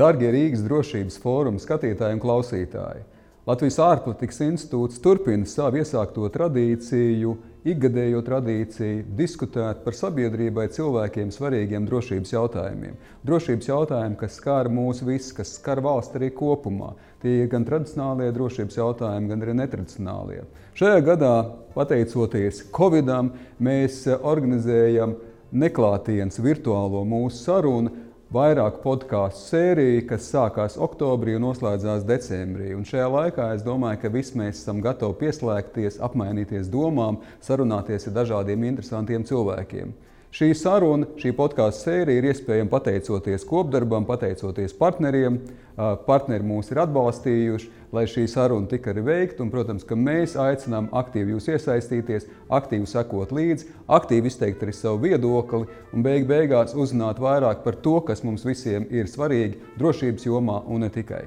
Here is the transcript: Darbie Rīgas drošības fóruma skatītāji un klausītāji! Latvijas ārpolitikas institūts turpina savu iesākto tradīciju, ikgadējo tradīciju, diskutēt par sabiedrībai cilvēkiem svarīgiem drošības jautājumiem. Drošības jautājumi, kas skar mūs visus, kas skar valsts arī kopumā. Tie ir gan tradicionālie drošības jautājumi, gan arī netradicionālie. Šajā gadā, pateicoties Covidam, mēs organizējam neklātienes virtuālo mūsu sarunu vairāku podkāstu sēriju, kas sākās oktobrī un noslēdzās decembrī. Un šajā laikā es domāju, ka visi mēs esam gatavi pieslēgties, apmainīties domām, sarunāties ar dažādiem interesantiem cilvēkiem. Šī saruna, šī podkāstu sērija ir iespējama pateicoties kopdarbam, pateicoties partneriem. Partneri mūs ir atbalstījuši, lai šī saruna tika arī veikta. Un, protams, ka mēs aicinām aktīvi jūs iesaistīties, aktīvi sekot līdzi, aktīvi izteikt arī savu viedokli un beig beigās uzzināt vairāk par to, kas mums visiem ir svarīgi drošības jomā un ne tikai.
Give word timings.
Darbie 0.00 0.30
Rīgas 0.32 0.62
drošības 0.64 1.18
fóruma 1.20 1.60
skatītāji 1.60 2.16
un 2.16 2.20
klausītāji! 2.22 3.02
Latvijas 3.44 3.76
ārpolitikas 3.84 4.38
institūts 4.46 5.00
turpina 5.04 5.44
savu 5.48 5.82
iesākto 5.82 6.24
tradīciju, 6.32 7.34
ikgadējo 7.68 8.22
tradīciju, 8.24 9.02
diskutēt 9.18 9.82
par 9.84 9.98
sabiedrībai 9.98 10.70
cilvēkiem 10.72 11.34
svarīgiem 11.34 11.88
drošības 11.90 12.32
jautājumiem. 12.32 12.96
Drošības 13.28 13.68
jautājumi, 13.68 14.18
kas 14.22 14.40
skar 14.40 14.70
mūs 14.72 15.02
visus, 15.04 15.34
kas 15.36 15.52
skar 15.58 15.82
valsts 15.84 16.16
arī 16.16 16.30
kopumā. 16.38 16.94
Tie 17.20 17.42
ir 17.42 17.52
gan 17.52 17.68
tradicionālie 17.68 18.30
drošības 18.36 18.80
jautājumi, 18.80 19.32
gan 19.34 19.44
arī 19.44 19.58
netradicionālie. 19.60 20.44
Šajā 20.80 21.02
gadā, 21.10 21.34
pateicoties 21.76 22.70
Covidam, 22.72 23.34
mēs 23.60 24.06
organizējam 24.16 25.18
neklātienes 25.50 26.40
virtuālo 26.40 27.02
mūsu 27.04 27.44
sarunu 27.50 28.09
vairāku 28.30 28.78
podkāstu 28.84 29.48
sēriju, 29.50 30.04
kas 30.10 30.28
sākās 30.30 30.76
oktobrī 30.78 31.34
un 31.34 31.48
noslēdzās 31.48 32.04
decembrī. 32.06 32.70
Un 32.78 32.86
šajā 32.86 33.08
laikā 33.10 33.48
es 33.56 33.64
domāju, 33.66 34.04
ka 34.04 34.12
visi 34.14 34.38
mēs 34.38 34.60
esam 34.62 34.82
gatavi 34.84 35.18
pieslēgties, 35.24 35.98
apmainīties 36.06 36.70
domām, 36.70 37.18
sarunāties 37.42 38.06
ar 38.06 38.16
dažādiem 38.20 38.68
interesantiem 38.70 39.26
cilvēkiem. 39.26 39.90
Šī 40.30 40.52
saruna, 40.54 41.08
šī 41.18 41.32
podkāstu 41.34 41.88
sērija 41.88 42.20
ir 42.20 42.26
iespējama 42.30 42.70
pateicoties 42.70 43.42
kopdarbam, 43.48 44.04
pateicoties 44.06 44.76
partneriem. 44.78 45.40
Partneri 46.06 46.46
mūs 46.46 46.70
ir 46.70 46.78
atbalstījuši, 46.84 47.70
lai 47.96 48.04
šī 48.12 48.28
saruna 48.30 48.70
tika 48.70 48.92
arī 48.92 49.02
veikta. 49.08 49.42
Un, 49.42 49.50
protams, 49.50 49.82
ka 49.88 49.98
mēs 49.98 50.36
aicinām 50.38 50.86
aktīvi 51.00 51.34
jūs 51.34 51.50
iesaistīties, 51.50 52.28
aktīvi 52.46 52.86
sekot 52.86 53.34
līdzi, 53.34 53.72
aktīvi 53.90 54.30
izteikt 54.30 54.62
arī 54.62 54.76
savu 54.76 55.02
viedokli 55.08 55.66
un 55.66 56.06
beig 56.06 56.30
beigās 56.30 56.78
uzzināt 56.78 57.18
vairāk 57.18 57.66
par 57.66 57.80
to, 57.82 57.98
kas 58.06 58.22
mums 58.22 58.46
visiem 58.46 58.86
ir 58.86 59.10
svarīgi 59.10 59.58
drošības 59.82 60.30
jomā 60.30 60.62
un 60.70 60.86
ne 60.86 60.94
tikai. 60.94 61.24